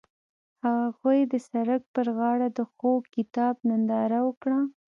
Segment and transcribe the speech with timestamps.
[0.65, 4.59] هغوی د سړک پر غاړه د خوږ کتاب ننداره وکړه.